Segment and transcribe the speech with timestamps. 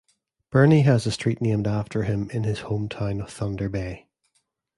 [0.49, 4.09] Burney has a street named after him in his home town of Thunder Bay.